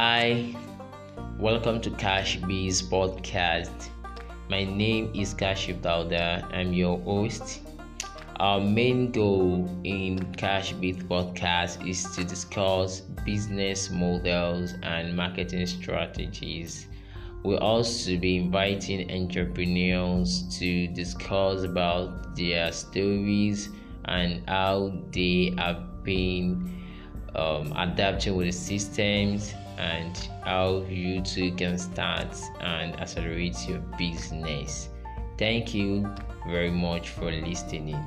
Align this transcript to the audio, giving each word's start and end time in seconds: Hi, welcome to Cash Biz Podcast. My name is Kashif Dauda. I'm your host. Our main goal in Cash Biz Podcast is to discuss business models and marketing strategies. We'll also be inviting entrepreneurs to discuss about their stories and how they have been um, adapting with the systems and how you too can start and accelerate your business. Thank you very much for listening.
Hi, 0.00 0.54
welcome 1.40 1.80
to 1.80 1.90
Cash 1.90 2.36
Biz 2.36 2.82
Podcast. 2.82 3.88
My 4.48 4.62
name 4.62 5.10
is 5.12 5.34
Kashif 5.34 5.80
Dauda. 5.80 6.44
I'm 6.54 6.72
your 6.72 7.00
host. 7.00 7.62
Our 8.36 8.60
main 8.60 9.10
goal 9.10 9.68
in 9.82 10.32
Cash 10.34 10.70
Biz 10.74 10.98
Podcast 10.98 11.84
is 11.84 12.04
to 12.14 12.22
discuss 12.22 13.00
business 13.26 13.90
models 13.90 14.74
and 14.84 15.16
marketing 15.16 15.66
strategies. 15.66 16.86
We'll 17.42 17.58
also 17.58 18.16
be 18.18 18.36
inviting 18.36 19.10
entrepreneurs 19.10 20.44
to 20.60 20.86
discuss 20.86 21.64
about 21.64 22.36
their 22.36 22.70
stories 22.70 23.70
and 24.04 24.48
how 24.48 24.92
they 25.10 25.54
have 25.58 26.04
been 26.04 26.84
um, 27.34 27.72
adapting 27.76 28.36
with 28.36 28.46
the 28.46 28.52
systems 28.52 29.54
and 29.78 30.16
how 30.44 30.82
you 30.88 31.22
too 31.22 31.52
can 31.52 31.78
start 31.78 32.34
and 32.60 32.98
accelerate 33.00 33.56
your 33.68 33.78
business. 33.96 34.88
Thank 35.38 35.72
you 35.72 36.12
very 36.46 36.70
much 36.70 37.10
for 37.10 37.30
listening. 37.30 38.04